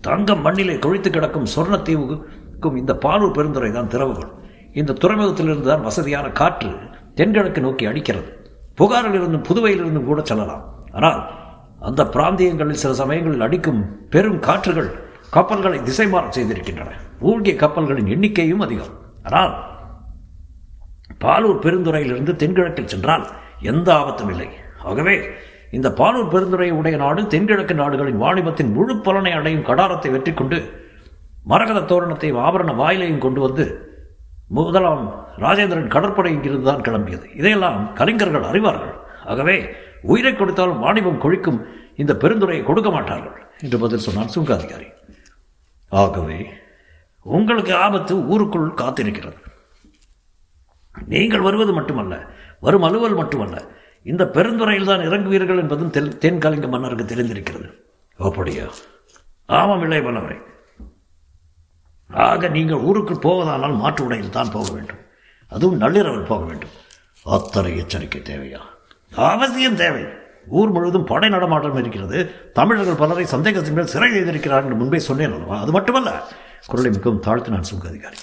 தங்கம் 0.00 0.40
மண்ணிலே 0.40 0.78
கொழித்து 0.78 1.10
கிடக்கும் 1.10 1.50
சொர்ணத்தீவுக்கும் 1.56 2.76
இந்த 2.76 2.92
பாலூர் 3.02 3.36
பெருந்துறை 3.36 3.70
தான் 3.72 3.88
திறவுகள். 3.88 4.30
இந்த 4.72 4.92
துறைமுகத்திலிருந்து 4.92 5.66
தான் 5.66 5.86
வசதியான 5.88 6.30
காற்று 6.30 6.70
தென்கிழக்கு 7.14 7.60
நோக்கி 7.60 7.84
அடிக்கிறது. 7.86 8.30
புகாரிலிருந்தும் 8.78 9.46
புதுவையிலிருந்தும் 9.48 10.08
கூட 10.10 10.20
செல்லலாம். 10.30 10.64
ஆனால் 10.96 11.20
அந்த 11.88 12.02
பிராந்தியங்களில் 12.14 12.82
சில 12.82 12.92
சமயங்களில் 13.02 13.44
அடிக்கும் 13.46 13.80
பெரும் 14.12 14.40
காற்றுகள் 14.46 14.90
கப்பல்களை 15.36 15.78
திசை 15.88 16.06
மாற 16.08 16.26
செய்திருக்கின்றன. 16.36 16.90
மூழ்கிய 17.22 17.54
கப்பல்களின் 17.62 18.10
எண்ணிக்கையும் 18.14 18.64
அதிகம். 18.66 18.92
ஆனால் 19.28 19.54
பாலூர் 21.24 21.64
பெருந்துறையிலிருந்து 21.64 22.32
தென்கிழக்கில் 22.42 22.92
சென்றால் 22.92 23.24
எந்த 23.72 23.88
ஆபத்தும் 24.00 24.30
இல்லை. 24.34 24.48
ஆகவே 24.90 25.16
இந்த 25.76 25.88
பாலூர் 26.00 26.32
பெருந்துறை 26.32 26.68
உடைய 26.78 26.96
நாடு 27.02 27.20
தென்கிழக்கு 27.32 27.74
நாடுகளின் 27.80 28.22
வாணிபத்தின் 28.24 28.74
முழு 28.76 28.94
பலனை 29.06 29.32
அடையும் 29.38 29.66
கடாரத்தை 29.68 30.10
வெற்றி 30.14 30.32
கொண்டு 30.32 30.58
மரகத 31.50 31.80
தோரணத்தையும் 31.90 32.42
ஆபரண 32.46 32.72
வாயிலையும் 32.82 33.24
கொண்டு 33.24 33.40
வந்து 33.46 33.64
முதலாம் 34.56 35.04
ராஜேந்திரன் 35.44 35.92
கடற்படை 35.94 36.30
இங்கிருந்து 36.36 36.68
தான் 36.70 36.84
கிளம்பியது. 36.86 37.26
இதையெல்லாம் 37.40 37.80
கலைஞர்கள் 38.00 38.48
அறிவார்கள். 38.50 38.94
ஆகவே 39.30 39.56
உயிரை 40.12 40.32
கொடுத்தாலும் 40.34 40.82
வாணிபம் 40.84 41.22
கொழிக்கும் 41.24 41.60
இந்த 42.02 42.12
பெருந்துரையை 42.22 42.62
கொடுக்க 42.68 42.88
மாட்டார்கள் 42.96 43.38
என்று 43.64 43.78
பதில் 43.84 44.04
சொன்னான் 44.06 44.34
சுங்காதிகாரி. 44.36 44.88
ஆகவே 46.02 46.38
உங்களுக்கு 47.36 47.72
ஆபத்து 47.86 48.14
ஊருக்குள் 48.32 48.68
காத்திருக்கிறது. 48.82 49.38
நீங்கள் 51.12 51.46
வருவது 51.46 51.72
மட்டுமல்ல 51.78 52.14
வரும் 52.66 52.86
அலுவல் 52.88 53.18
மட்டுமல்ல. 53.20 53.56
இந்த 54.12 54.22
பெருந்துறையில் 54.36 54.90
தான் 54.90 55.04
இறங்குவீர்கள் 55.08 55.60
என்பதும் 55.62 55.92
தென் 55.96 56.16
தென்கலிங்க 56.24 56.68
மன்னருக்கு 56.74 57.04
தெரிந்திருக்கிறது. 57.12 57.68
அப்படியா? 58.18 58.66
ஆமாம் 59.58 59.82
இல்லை 59.84 60.00
பல்லவரை 60.06 60.36
ஆக 62.08 62.48
நீங்கள் 62.48 62.76
ஊருக்கு 62.76 63.14
போவதானால் 63.14 63.76
மாற்று 63.76 64.04
உடையில் 64.04 64.30
தான் 64.30 64.50
போக 64.50 64.72
வேண்டும். 64.72 64.96
அதுவும் 65.48 65.76
நள்ளிரவில் 65.76 66.22
போக 66.22 66.44
வேண்டும். 66.44 66.70
அத்தனை 67.24 67.76
எச்சரிக்கை 67.76 68.20
தேவையா? 68.20 68.60
அவசியம் 69.14 69.76
தேவை. 69.76 70.04
ஊர் 70.46 70.70
முழுவதும் 70.70 71.04
படை 71.04 71.28
நடமாட்டம் 71.28 71.76
இருக்கிறது. 71.76 72.50
தமிழர்கள் 72.52 72.94
பலரை 72.94 73.24
சந்தேகத்தின் 73.24 73.72
மேல் 73.72 73.86
சிறை 73.86 74.10
செய்திருக்கிறார்கள் 74.10 74.64
என்று 74.64 74.76
முன்பே 74.76 74.98
சொன்னேன் 74.98 75.32
அல்லவா? 75.32 75.60
அது 75.60 75.72
மட்டுமல்ல 75.72 76.22
குரலை 76.66 76.90
மிகவும் 76.90 77.22
தாழ்த்தினான் 77.22 77.60
சுங்க 77.60 77.88
அதிகாரி 77.88 78.16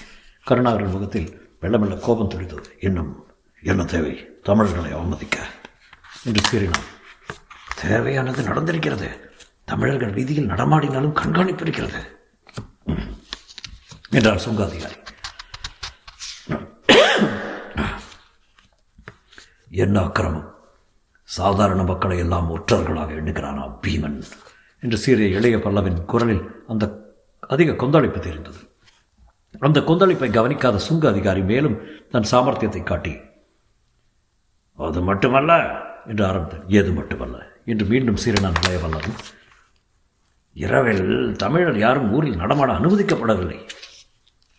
கருணாகரன் 0.44 0.90
முகத்தில் 0.90 1.50
வெள்ள 1.60 1.78
மெல்ல 1.78 1.94
கோபம் 1.94 2.28
துடித்தது. 2.28 2.76
இன்னும் 2.80 3.26
என்ன 3.62 3.84
தேவை? 3.84 4.40
தமிழர்களை 4.42 4.92
அவமதிக்க. 4.92 5.36
என்று 6.24 6.42
சீறினான் 6.50 7.10
தேவையானது 7.80 8.42
நடந்திருக்கிறது. 8.42 9.08
தமிழர்கள் 9.64 10.12
வீதியில் 10.12 10.48
நடமாடினாலும் 10.48 11.12
கண்காணிப்பு 11.12 11.62
இருக்கிறது. 11.62 12.30
என்றார் 14.16 14.44
சுங்க 14.46 14.62
அதிகாரி 14.64 14.98
என்ன 19.82 19.96
அக்கிரமம்? 20.00 20.48
சாதாரண 21.24 21.82
மக்களை 21.82 22.16
எல்லாம் 22.18 22.48
ஒற்றர்களாக 22.54 23.10
எண்ணுகிறானா 23.20 23.64
பீமன்? 23.82 24.18
என்று 24.82 24.96
சீரிய 24.98 25.36
இளைய 25.38 25.56
பல்லவின் 25.56 26.04
குரலில் 26.04 26.42
அந்த 26.68 26.84
அதிக 27.52 27.74
கொந்தளிப்பு 27.74 28.20
தெரிந்தது. 28.20 28.60
அந்த 29.58 29.80
கொந்தளிப்பை 29.80 30.28
கவனிக்காத 30.30 30.76
சுங்க 30.88 31.08
அதிகாரி 31.08 31.42
மேலும் 31.42 31.76
தன் 32.10 32.30
சாமர்த்தியத்தை 32.30 32.82
காட்டி 32.82 33.14
அது 34.78 35.00
மட்டுமல்ல 35.02 35.52
என்று 36.06 36.26
ஆரம்பித்தார். 36.26 36.68
ஏது 36.68 36.92
மட்டுமல்ல? 36.92 37.38
என்று 37.64 37.84
மீண்டும் 37.86 38.20
சீரனான் 38.24 38.60
இளைய 38.62 38.78
பல்லவன். 38.84 39.16
இரவில் 40.56 41.36
தமிழர் 41.36 41.78
யாரும் 41.78 42.12
ஊரில் 42.12 42.40
நடமாட 42.42 42.72
அனுமதிக்கப்படவில்லை. 42.72 43.58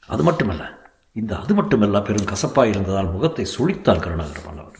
அது 0.07 0.24
மட்டுமல்ல 0.24 0.63
இந்த 1.12 1.38
அது 1.38 1.53
மட்டுமல்ல 1.53 2.01
பெரும் 2.01 2.29
கசப்பாய் 2.31 2.69
இருந்ததால் 2.69 3.12
முகத்தை 3.12 3.45
சுழித்தார் 3.45 4.03
கருணாகர் 4.03 4.45
மன்னவர் 4.48 4.79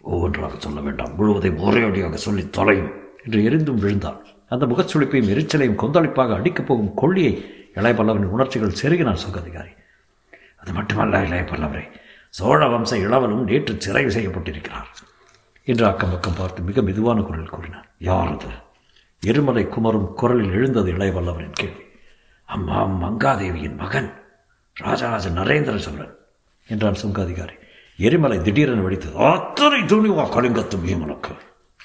ஒவ்வொன்றாக 0.00 0.54
சொல்ல 0.58 0.80
வேண்டாம் 0.80 1.14
முழுவதையும் 1.14 1.62
ஒரேடியாக 1.62 2.14
சொல்லி 2.14 2.50
தொலையும் 2.50 2.90
என்று 3.24 3.44
எரிந்தும் 3.44 3.78
விழுந்தார் 3.78 4.20
அந்த 4.48 4.66
முகச்சுளிப்பையும் 4.66 5.30
எரிச்சலையும் 5.34 5.80
கொந்தளிப்பாக 5.82 6.34
அடிக்கப் 6.34 6.66
போகும் 6.66 6.94
கொள்ளியை 6.94 7.32
இளைய 7.74 8.02
பல்லவனின் 8.02 8.34
உணர்ச்சிகள் 8.36 8.80
செருகினார் 8.82 9.22
சுகதிகாரி 9.26 9.72
அது 10.56 10.72
மட்டுமல்ல 10.72 11.22
இளைய 11.22 11.90
சோழ 12.30 12.66
வம்ச 12.66 12.94
இளவலும் 12.94 13.44
நேற்று 13.44 13.74
சிறை 13.78 14.04
செய்யப்பட்டிருக்கிறார் 14.06 14.90
என்று 15.64 15.86
அக்கம் 15.86 16.10
பக்கம் 16.10 16.34
பார்த்து 16.34 16.62
மிக 16.62 16.82
மெதுவான 16.82 17.20
குரல் 17.20 17.48
கூறினார். 17.48 17.88
யார் 17.98 18.28
அது? 18.28 18.46
எருமலை 19.22 19.68
குமரும் 19.68 20.12
குரலில் 20.12 20.52
எழுந்தது 20.52 20.90
இளைய 20.90 21.20
வல்லவரின் 21.20 21.52
கேள்வி. 21.52 21.81
அம்மா 22.54 22.78
மங்காதேவியின் 23.02 23.76
மகன். 23.76 24.08
ராஜராஜ 24.76 25.28
நரேந்திர 25.28 25.76
சோழன் 25.76 26.14
என்றான் 26.68 26.98
சுங்காதிகாரி. 27.02 27.54
எரிமலை 27.98 28.42
திடீரென 28.42 28.82
வெடித்தது 28.82 29.14
அத்தனை 29.14 29.80
துணிவா 29.82 30.24
கலிங்கத்து 30.28 30.76
பீமனுக்கு 30.84 31.32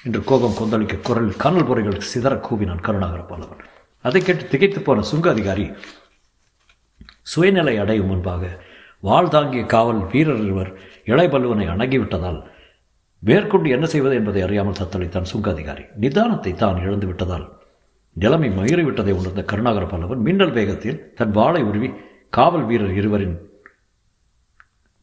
என்று 0.04 0.24
கோபம் 0.24 0.56
கொந்தளிக்க 0.58 1.00
குரல் 1.00 1.36
கனல் 1.36 1.64
பொறைகள் 1.64 2.06
சிதற 2.14 2.34
கூவினான் 2.36 2.80
கருணாகர 2.80 3.22
பல்லவன் 3.22 3.64
அதை 4.00 4.22
கேட்டு 4.22 4.46
திகைத்து 4.46 4.80
போன 4.80 5.00
சுங்காதிகாரி 5.00 5.74
சுயநிலை 7.34 7.80
அடையும் 7.80 8.06
முன்பாக 8.06 8.60
வாழ் 9.00 9.28
தாங்கிய 9.28 9.64
காவல் 9.64 10.06
வீரர் 10.06 10.42
இருவர் 10.42 10.70
இளைபல்லுவனை 11.04 11.66
அணங்கிவிட்டதால் 11.68 12.42
மேற்கொண்டு 13.18 13.70
என்ன 13.70 13.86
செய்வது 13.86 14.14
என்பதை 14.14 14.42
அறியாமல் 14.42 14.80
தத்தளித்தான் 14.80 15.30
சுங்காதிகாரி. 15.32 15.84
நிதானத்தை 16.00 16.54
தான் 16.54 16.78
இழந்து 16.78 17.06
விட்டதால் 17.06 17.57
நிலைமை 18.22 18.48
மயிறிவிட்டதை 18.50 19.12
உணர்ந்த 19.20 19.42
கருணாகர 19.50 19.84
பல்லவன் 19.86 20.24
மின்னல் 20.26 20.54
வேகத்தில் 20.58 21.00
தன் 21.14 21.30
வாளை 21.30 21.62
உருவி 21.62 21.88
காவல் 22.36 22.66
வீரர் 22.70 22.94
இருவரின் 23.00 23.36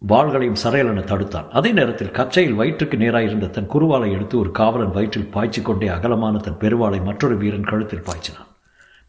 வாள்களையும் 0.01 0.59
சரையலென 0.63 1.03
தடுத்தான். 1.11 1.47
அதே 1.49 1.69
நேரத்தில் 1.71 2.15
கச்சையில் 2.17 2.57
வயிற்றுக்கு 2.59 2.97
நேராயிருந்த 2.97 3.49
தன் 3.49 3.69
குருவாலை 3.73 4.09
எடுத்து 4.15 4.35
ஒரு 4.39 4.51
காவலன் 4.51 4.95
வயிற்றில் 4.97 5.31
பாய்ச்சி 5.35 5.61
கொண்டே 5.61 5.87
அகலமான 5.87 6.37
தன் 6.37 6.59
பெருவாளை 6.63 6.99
மற்றொரு 7.03 7.37
வீரன் 7.37 7.69
கழுத்தில் 7.71 8.05
பாய்ச்சினான். 8.09 8.51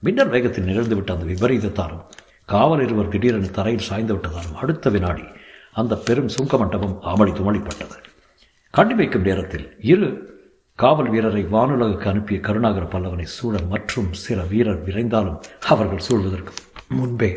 மின்னல் 0.02 0.32
வேகத்தில் 0.34 0.68
நிகழ்ந்துவிட்ட 0.68 1.10
அந்த 1.16 1.26
விபரீதத்தாலும் 1.32 2.04
காவல் 2.44 2.82
இருவர் 2.86 3.12
திடீரென 3.14 3.50
தரையில் 3.58 3.88
சாய்ந்து 3.88 4.14
விட்டதாலும் 4.14 4.58
அடுத்த 4.62 4.90
வினாடி 4.90 5.24
அந்த 5.80 5.94
பெரும் 6.06 6.28
சுங்க 6.28 6.56
மண்டபம் 6.56 6.96
அமளி 7.12 7.32
துமளிப்பட்டது 7.38 7.96
கண்டி 8.74 8.94
வைக்கும் 8.94 9.26
நேரத்தில் 9.28 9.66
இரு 9.92 10.08
காவல் 10.78 11.08
வீரரை 11.08 11.42
வானுலகுக்கு 11.52 12.08
அனுப்பிய 12.10 12.38
கருணாகர 12.40 12.84
பல்லவனை 12.84 13.26
சூழ 13.26 13.56
மற்றும் 13.68 14.08
சில 14.14 14.38
வீரர் 14.42 14.80
விரைந்தாலும் 14.86 15.36
அவர்கள் 15.66 16.02
சூழ்வதற்கு 16.06 16.52
முன்பே 16.90 17.30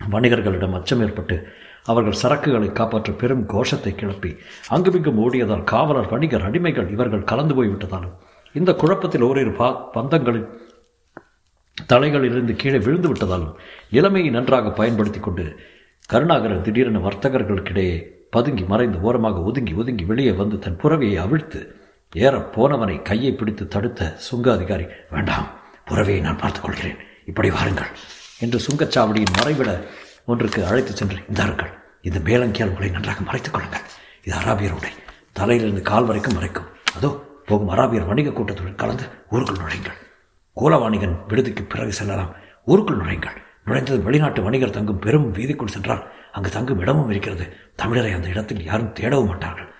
வணிகர்களிடம் 0.00 0.74
அச்சம் 0.74 1.02
ஏற்பட்டு 1.02 1.36
அவர்கள் 1.84 2.18
சரக்குகளை 2.22 2.68
காப்பாற்ற 2.72 3.12
பெரும் 3.12 3.44
கோஷத்தை 3.46 3.92
கிளப்பி 3.92 4.30
அங்குமிங்கும் 4.68 5.20
ஓடியதால் 5.24 5.62
காவலர் 5.64 6.08
வணிகர் 6.10 6.46
அடிமைகள் 6.48 6.88
இவர்கள் 6.88 7.22
கலந்து 7.24 7.54
போய்விட்டதாலும் 7.54 8.16
இந்த 8.54 8.72
குழப்பத்தில் 8.74 9.24
ஓரிரு 9.24 9.52
பா 9.52 9.68
பந்தங்களின் 9.94 10.48
தலைகளிலிருந்து 11.88 12.56
கீழே 12.56 12.78
விழுந்து 12.78 13.08
விட்டதாலும் 13.08 13.54
இளமையை 13.90 14.32
நன்றாக 14.32 14.72
பயன்படுத்தி 14.72 15.20
கொண்டு 15.20 15.46
கருணாகரன் 16.08 16.64
திடீரென 16.64 17.00
வர்த்தகர்களுக்கிடையே 17.00 17.94
பதுங்கி 18.32 18.66
மறைந்து 18.66 18.98
ஓரமாக 19.00 19.38
ஒதுங்கி 19.42 19.74
ஒதுங்கி 19.74 20.04
வெளியே 20.04 20.34
வந்து 20.34 20.58
தன் 20.58 20.80
புறவையை 20.82 21.16
அவிழ்த்து 21.18 21.62
ஏற 22.12 22.38
போனவனை 22.38 23.02
கையை 23.02 23.32
பிடித்து 23.32 23.68
தடுத்த 23.68 24.14
சுங்க 24.16 24.52
அதிகாரி 24.52 24.86
வேண்டாம் 25.10 25.46
புறவையை 25.90 26.20
நான் 26.20 26.36
பார்த்துக் 26.36 26.62
கொள்கிறேன் 26.62 26.96
இப்படி 27.26 27.50
வாருங்கள் 27.50 27.90
என்று 28.40 28.58
சுங்கச்சாவடியின் 28.58 29.36
மறைவிட 29.40 29.86
ஒன்றுக்கு 30.24 30.66
அழைத்து 30.66 30.92
சென்று 30.96 31.16
இந்தாருங்கள் 31.16 31.80
இந்த 32.02 32.18
மேலங்கியால் 32.18 32.68
உங்களை 32.68 32.90
நன்றாக 32.90 33.20
மறைத்துக் 33.20 33.52
கொள்ளுங்கள். 33.52 33.80
இது 34.24 34.36
அராபியர் 34.36 34.76
உடை. 34.76 34.90
தலையிலிருந்து 35.32 35.82
கால் 35.82 36.04
வரைக்கும் 36.04 36.34
மறைக்கும். 36.34 36.68
அதோ 36.96 37.24
போகும் 37.46 37.70
அராபியர் 37.70 38.06
வணிக 38.06 38.30
கூட்டத்துடன் 38.30 38.74
கலந்து 38.74 39.04
ஊருக்குள் 39.30 39.56
நுழையுங்கள். 39.56 39.98
கோலவாணிகன் 40.56 41.16
விடுதிக்கு 41.28 41.62
பிறகு 41.62 41.92
செல்லலாம். 41.92 42.34
ஊருக்குள் 42.64 42.96
நுழையுங்கள். 42.96 43.36
நுழைந்தது 43.64 44.02
வெளிநாட்டு 44.02 44.42
வணிகர் 44.42 44.70
தங்கும் 44.70 44.98
பெரும் 44.98 45.34
வீதிக்குள் 45.34 45.66
சென்றால் 45.66 46.12
அங்கு 46.32 46.50
தங்கும் 46.50 46.78
இடமும் 46.78 47.10
இருக்கிறது. 47.10 47.52
தமிழரை 47.82 48.14
அந்த 48.14 48.28
இடத்தில் 48.28 48.64
யாரும் 48.64 48.94
தேடவும் 49.00 49.26
மாட்டார்கள். 49.26 49.70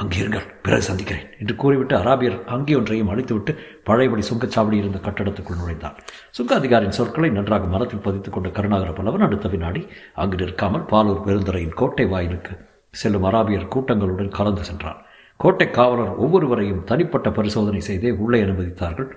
அங்கிருங்கள் 0.00 0.46
பிறகு 0.64 0.82
சந்திக்கிறேன் 0.82 1.26
என்று 1.40 1.54
கூறிவிட்டு 1.60 1.94
அராபியர் 1.96 2.38
அங்கே 2.54 2.74
ஒன்றையும் 2.74 3.10
அழித்துவிட்டு 3.12 3.52
பழையபடி 3.88 4.22
சுங்கச்சாவடி 4.30 4.76
இருந்த 4.80 4.98
கட்டடத்துக்குள் 5.06 5.60
நுழைந்தார். 5.60 5.96
சுங்க 6.30 6.52
அதிகாரியின் 6.54 6.96
சொற்களை 6.98 7.30
நன்றாக 7.30 7.66
மரத்தில் 7.66 8.04
பதித்துக் 8.06 8.36
கொண்ட 8.36 8.48
கருணாகர 8.48 8.90
பல்லவன் 8.90 9.26
அடுத்த 9.26 9.48
வினாடி 9.48 9.82
அங்கு 10.14 10.36
நிற்காமல் 10.36 10.88
பாலூர் 10.92 11.24
பெருந்துறையின் 11.26 11.76
கோட்டை 11.80 12.06
வாயிலுக்கு 12.06 12.54
செல்லும் 13.02 13.26
அராபியர் 13.30 13.72
கூட்டங்களுடன் 13.74 14.36
கலந்து 14.38 14.64
சென்றார். 14.64 15.00
கோட்டை 15.40 15.68
காவலர் 15.70 16.12
ஒவ்வொருவரையும் 16.24 16.84
தனிப்பட்ட 16.84 17.30
பரிசோதனை 17.30 17.80
செய்தே 17.80 18.10
உள்ளே 18.24 18.38
அனுமதித்தார்கள். 18.42 19.10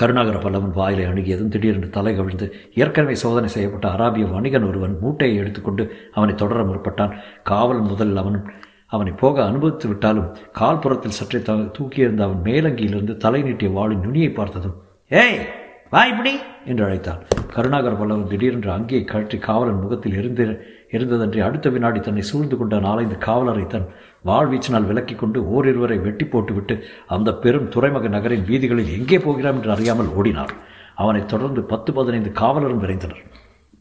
கருணாகர 0.00 0.36
பல்லவன் 0.38 0.74
வாயிலை 0.78 1.04
அணுகியதும் 1.06 1.52
திடீரென்று 1.54 1.88
தலை 1.90 2.12
கவிழ்ந்து 2.16 2.46
ஏற்கனவே 2.74 3.14
சோதனை 3.22 3.48
செய்யப்பட்ட 3.48 3.86
அராபிய 3.96 4.26
வணிகன் 4.34 4.66
ஒருவன் 4.68 4.94
மூட்டையை 5.00 5.36
எடுத்துக்கொண்டு 5.36 5.84
அவனை 6.14 6.34
தொடர 6.34 6.60
முற்பட்டான். 6.62 7.16
காவல் 7.50 7.82
முதல் 7.90 8.14
அவன் 8.16 8.38
அவனை 8.92 9.12
போக 9.12 9.36
அனுபவித்து 9.44 9.86
விட்டாலும் 9.88 10.28
கால்புறத்தில் 10.58 11.18
சற்றே 11.18 11.40
த 11.42 11.54
தூக்கியிருந்த 11.78 12.22
அவன் 12.22 12.44
மேலங்கியிலிருந்து 12.44 13.16
தலை 13.16 13.42
நீட்டிய 13.42 13.70
வாளின் 13.70 14.04
நுனியை 14.04 14.30
பார்த்ததும் 14.32 14.78
ஏய் 15.10 15.38
வா 15.92 16.02
இப்படி! 16.06 16.32
என்று 16.64 16.82
அழைத்தான். 16.84 17.18
கருணாகர் 17.54 17.96
பல்லவன் 17.98 18.28
திடீரென்று 18.28 18.70
அங்கேயே 18.70 19.00
கழற்றி 19.04 19.38
காவலன் 19.38 19.80
முகத்தில் 19.80 20.16
இருந்து 20.16 20.44
இருந்ததன்றி 20.90 21.40
அடுத்த 21.40 21.70
வினாடி 21.70 22.00
தன்னை 22.00 22.22
சூழ்ந்து 22.22 22.56
கொண்ட 22.56 22.76
நாளைந்து 22.78 23.16
காவலரை 23.18 23.64
தன் 23.66 23.86
வாழ்வீச்சினால் 24.26 24.88
விலக்கி 24.88 25.14
கொண்டு 25.14 25.38
ஓரிருவரை 25.52 25.98
வெட்டி 26.00 26.24
போட்டுவிட்டு 26.24 26.74
அந்த 27.06 27.34
பெரும் 27.34 27.68
துறைமுக 27.68 28.08
நகரின் 28.08 28.46
வீதிகளில் 28.46 28.94
எங்கே 28.98 29.18
போகிறான் 29.18 29.54
என்று 29.54 29.70
அறியாமல் 29.70 30.12
ஓடினார். 30.16 30.54
அவனைத் 30.94 31.28
தொடர்ந்து 31.28 31.62
பத்து 31.64 31.92
பதினைந்து 31.92 32.32
காவலரும் 32.32 32.82
விரைந்தனர். 32.82 33.22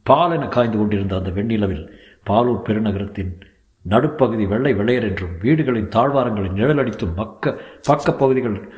பால் 0.06 0.32
என 0.32 0.46
காய்ந்து 0.48 0.78
கொண்டிருந்த 0.78 1.16
அந்த 1.16 1.32
வெண்ணிலவில் 1.32 1.86
பாலூர் 2.30 2.66
பெருநகரத்தின் 2.68 3.32
நடுப்பகுதி 3.82 4.46
வெள்ளை 4.46 4.74
வெள்ளையர் 4.74 5.04
என்றும் 5.04 5.38
வீடுகளின் 5.42 5.90
தாழ்வாரங்களின் 5.90 6.54
நிழலடித்தும் 6.54 7.16
மக்க 7.16 7.60
பக்க 7.82 8.14
பகுதிகள் 8.14 8.72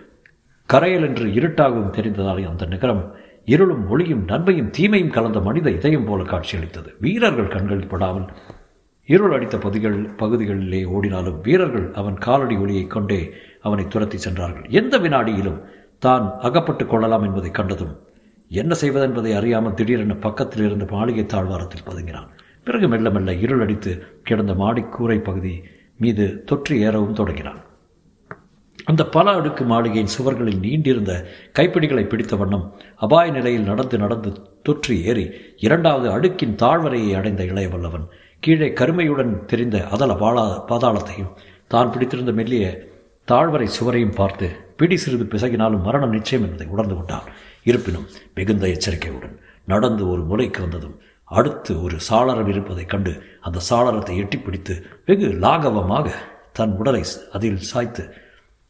கரையல் 0.65 1.07
என்று 1.07 1.25
இருட்டாகவும் 1.25 1.93
தெரிந்ததாலே 1.93 2.47
அந்த 2.47 2.65
நகரம் 2.65 3.13
இருளும் 3.45 3.89
ஒளியும் 3.89 4.25
நன்மையும் 4.25 4.69
தீமையும் 4.69 5.09
கலந்த 5.09 5.39
மனித 5.39 5.71
இதயம் 5.71 6.05
போல 6.05 6.23
காட்சியளித்தது. 6.23 6.95
வீரர்கள் 6.99 7.47
கண்களில் 7.47 7.87
படாமல் 7.87 8.25
இருள் 9.05 9.31
அடித்த 9.31 9.57
பகுதிகள் 9.57 10.03
பகுதிகளிலே 10.03 10.85
ஓடினாலும் 10.85 11.41
வீரர்கள் 11.41 11.91
அவன் 11.93 12.17
காலடி 12.17 12.55
ஒளியைக் 12.55 12.89
கொண்டே 12.89 13.31
அவனை 13.61 13.87
துரத்தி 13.87 14.17
சென்றார்கள். 14.17 14.65
எந்த 14.69 14.97
வினாடியிலும் 14.97 15.61
தான் 15.99 16.33
அகப்பட்டுக் 16.39 16.89
கொள்ளலாம் 16.89 17.23
என்பதை 17.23 17.51
கண்டதும் 17.51 17.99
என்ன 18.49 18.75
செய்வதென்பதை 18.81 19.35
அறியாமல் 19.35 19.73
திடீரென 19.73 20.13
பக்கத்தில் 20.13 20.65
இருந்த 20.65 20.85
மாளிகை 20.89 21.25
தாழ்வாரத்தில் 21.25 21.85
பதுங்கினான். 21.87 22.27
பிறகு 22.67 22.87
மெல்ல 22.87 23.07
மெல்ல 23.09 23.31
இருள் 23.35 23.61
அடித்து 23.61 23.91
கிடந்த 24.23 24.53
மாடிக்கூரை 24.53 25.17
பகுதி 25.23 25.53
மீது 25.97 26.25
தொற்றி 26.51 26.75
ஏறவும் 26.85 27.13
தொடங்கினான். 27.13 27.61
அந்த 28.85 29.03
பல 29.05 29.31
அடுக்கு 29.31 29.63
மாளிகையின் 29.63 30.13
சுவர்களில் 30.15 30.61
நீண்டிருந்த 30.63 31.11
கைப்பிடிகளை 31.57 32.03
பிடித்த 32.07 32.35
வண்ணம் 32.35 32.65
அபாய 32.95 33.27
நிலையில் 33.31 33.69
நடந்து 33.71 33.97
நடந்து 33.97 34.29
தொற்றி 34.69 34.95
ஏறி 35.03 35.25
இரண்டாவது 35.57 36.07
அடுக்கின் 36.09 36.57
தாழ்வரையை 36.63 37.11
அடைந்த 37.15 37.43
இளையவல்லவன் 37.43 38.07
கீழே 38.39 38.69
கருமையுடன் 38.73 39.33
தெரிந்த 39.45 39.77
அதல 39.87 40.13
பாலா 40.13 40.45
பாதாளத்தையும் 40.71 41.31
தான் 41.67 41.91
பிடித்திருந்த 41.91 42.31
மெல்லிய 42.31 42.65
தாழ்வரை 43.27 43.67
சுவரையும் 43.77 44.17
பார்த்து 44.19 44.47
பிடி 44.77 44.97
சிறிது 44.97 45.25
பிசகினாலும் 45.33 45.85
மரணம் 45.87 46.09
நிச்சயம் 46.09 46.45
என்பதை 46.45 46.67
உணர்ந்து 46.67 46.95
கொண்டான். 46.95 47.27
இருப்பினும் 47.63 48.07
மிகுந்த 48.35 48.65
எச்சரிக்கையுடன் 48.67 49.35
நடந்து 49.65 50.03
ஒரு 50.09 50.23
முறைக்கு 50.23 50.61
வந்ததும் 50.61 50.95
அடுத்து 51.29 51.81
ஒரு 51.81 51.97
சாளரம் 52.09 52.47
இருப்பதைக் 52.47 52.89
கண்டு 52.89 53.13
அந்த 53.41 53.59
சாளரத்தை 53.69 54.15
எட்டிப்பிடித்து 54.23 54.75
வெகு 55.05 55.27
லாகவமாக 55.43 56.09
தன் 56.51 56.75
உடலை 56.75 57.03
அதில் 57.31 57.61
சாய்த்து 57.71 58.03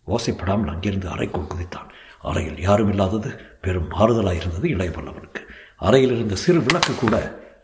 ஓசைப்படாமல் 0.07 0.71
அங்கிருந்து 0.73 1.07
அறைக்குள் 1.07 1.51
குதித்தான். 1.53 1.89
அறையில் 2.21 2.59
யாரும் 2.59 2.89
இல்லாதது 2.89 3.29
பெரும் 3.61 3.89
மாறுதலாக 3.91 4.39
இருந்தது 4.41 4.67
இளைய 4.69 4.91
பல்லவனுக்கு 4.95 5.41
அறையில் 5.77 6.15
இருந்த 6.15 6.35
சிறு 6.35 6.59
விளக்கு 6.59 6.93
கூட 6.95 7.15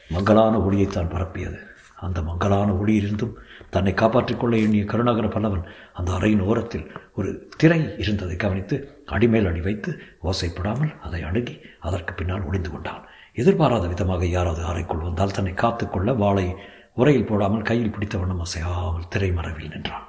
மங்களான 0.10 0.58
ஒளியைத்தான் 0.58 1.12
பரப்பியது. 1.15 1.60
அந்த 1.96 2.19
மங்களான 2.22 2.69
ஒளியிலிருந்தும் 2.72 3.38
தன்னை 3.69 3.93
காப்பாற்றிக் 3.93 4.39
கொள்ள 4.39 4.58
எண்ணிய 4.58 4.84
கருணாகர 4.84 5.27
பல்லவன் 5.27 5.65
அந்த 5.93 6.10
அறையின் 6.12 6.43
ஓரத்தில் 6.50 6.86
ஒரு 7.15 7.50
திரை 7.58 7.79
இருந்ததை 7.98 8.36
கவனித்து 8.36 8.75
அடிமேல் 9.05 9.50
அடி 9.50 9.62
வைத்து 9.62 9.91
ஓசைப்படாமல் 10.24 10.93
அதை 11.00 11.22
அணுகி 11.24 11.55
அதற்கு 11.79 12.13
பின்னால் 12.13 12.41
ஒளிந்து 12.41 12.72
கொண்டான். 12.72 13.03
எதிர்பாராத 13.41 13.88
விதமாக 13.88 14.25
யாராவது 14.25 14.63
அறைக்குள் 14.63 15.05
வந்தால் 15.08 15.36
தன்னை 15.38 15.53
காத்துக்கொள்ள 15.53 16.13
வாளை 16.13 16.48
உரையில் 16.93 17.29
போடாமல் 17.29 17.62
கையில் 17.62 17.91
பிடித்த 17.91 18.17
வண்ணம் 18.17 18.43
அசையாமல் 18.46 19.10
திரைமறைவில் 19.15 19.72
நின்றான். 19.74 20.05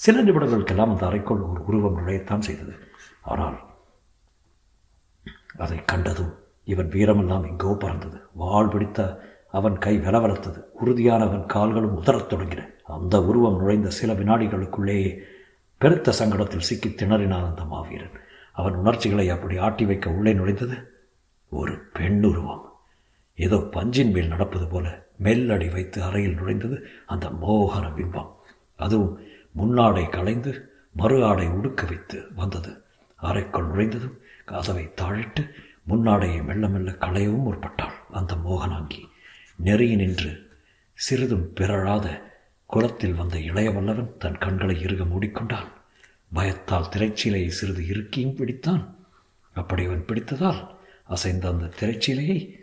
சில 0.00 0.22
நிமிடங்களுக்கெல்லாம் 0.22 0.92
அந்த 0.92 1.04
அறைக்குள் 1.06 1.46
ஒரு 1.48 1.60
உருவம் 1.64 1.98
நுழையத்தான் 1.98 2.46
செய்தது. 2.48 2.74
ஆனால் 3.22 3.58
அதை 5.56 5.78
கண்டதும் 5.84 6.32
இவன் 6.64 6.88
வீரமெல்லாம் 6.88 7.46
எங்கோ 7.48 7.76
பறந்தது. 7.78 8.18
வாழ் 8.34 8.68
பிடித்த 8.68 9.06
அவன் 9.50 9.76
கை 9.78 9.94
வெலவலத்தது. 9.98 10.60
உறுதியான 10.80 11.24
அவன் 11.24 11.46
கால்களும் 11.46 11.96
உதறத் 12.00 12.30
தொடங்கின. 12.32 12.62
அந்த 12.96 13.16
உருவம் 13.22 13.58
நுழைந்த 13.60 13.90
சில 13.90 14.12
வினாடிகளுக்குள்ளேயே 14.12 15.10
பெருத்த 15.80 16.14
சங்கடத்தில் 16.18 16.66
சிக்கி 16.68 16.88
திணறினான் 16.88 17.48
அந்த 17.50 17.64
மாவீரன். 17.64 18.16
அவன் 18.52 18.74
உணர்ச்சிகளை 18.74 19.26
அப்படி 19.30 19.56
ஆட்டி 19.56 19.84
வைக்க 19.84 20.10
உள்ளே 20.10 20.32
நுழைந்தது. 20.32 20.76
ஒரு 21.48 21.78
பெண் 21.78 22.24
உருவம். 22.24 22.72
ஏதோ 23.36 23.56
பஞ்சின் 23.56 24.10
மேல் 24.10 24.28
நடப்பது 24.28 24.66
போல 24.66 25.06
மெல்லடி 25.22 25.72
வைத்து 25.72 26.02
அறையில் 26.02 26.40
நுழைந்தது 26.40 26.82
அந்த 27.06 27.28
மோகன 27.28 27.86
பிம்பம். 27.86 28.30
அதுவும் 28.76 29.20
முன்னாடை 29.56 30.08
களைந்து 30.08 30.72
மறு 30.92 31.24
ஆடை 31.24 31.48
உடுக்க 31.48 31.86
வைத்து 31.86 32.28
வந்தது. 32.34 32.82
அறைக்குள் 33.16 33.66
நுழைந்ததும் 33.66 34.18
கதவை 34.44 34.92
தாழிட்டு 35.00 35.50
முன்னாடையை 35.88 36.44
மெல்ல 36.44 36.68
மெல்ல 36.68 36.90
களையவும் 36.90 37.42
முற்பட்டாள் 37.42 37.92
அந்த 38.10 38.34
மோகனாங்கி. 38.34 39.08
நெறிய 39.64 39.94
நின்று 39.96 40.50
சிறிதும் 40.94 41.52
பிறழாத 41.52 42.36
குளத்தில் 42.66 43.14
வந்த 43.14 43.38
இளைய 43.38 43.70
வல்லவன் 43.70 44.16
தன் 44.18 44.38
கண்களை 44.38 44.80
இறுக 44.80 45.04
மூடிக்கொண்டான். 45.04 45.66
பயத்தால் 46.32 46.88
திரைச்சீலையை 46.96 47.48
சிறிது 47.48 47.86
இறுக்கியும் 47.86 48.36
பிடித்தான். 48.36 48.94
அப்படி 49.54 49.84
அவன் 49.84 50.04
பிடித்ததால் 50.04 50.76
அசைந்த 51.08 51.48
அந்த 51.48 51.64
திரைச்சீலையை 51.64 52.58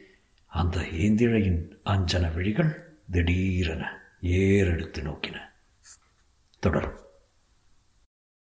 அந்த 0.45 0.79
ஏந்திழையின் 0.79 1.61
அஞ்சன 1.85 2.33
விழிகள் 2.33 2.97
திடீரென 3.11 4.01
ஏறெடுத்து 4.21 5.01
நோக்கின. 5.01 5.37
தொடரும். 6.59 7.04